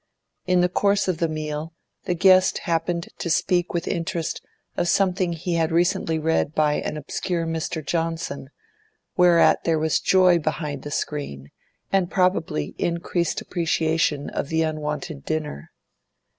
In 0.47 0.61
the 0.61 0.67
course 0.67 1.07
of 1.07 1.19
the 1.19 1.27
meal, 1.29 1.75
the 2.05 2.15
guest 2.15 2.57
happened 2.65 3.09
to 3.19 3.29
speak 3.29 3.71
with 3.71 3.87
interest 3.87 4.43
of 4.75 4.87
something 4.87 5.33
he 5.33 5.53
had 5.53 5.71
recently 5.71 6.17
read 6.17 6.55
by 6.55 6.77
an 6.81 6.97
obscure 6.97 7.45
Mr. 7.45 7.85
Johnson; 7.85 8.49
whereat 9.15 9.63
there 9.63 9.77
was 9.77 9.99
joy 9.99 10.39
behind 10.39 10.81
the 10.81 10.89
screen, 10.89 11.51
and 11.91 12.09
probably 12.09 12.73
increased 12.79 13.41
appreciation 13.41 14.31
of 14.31 14.47
the 14.49 14.63
unwonted 14.63 15.23
dinner. 15.23 15.69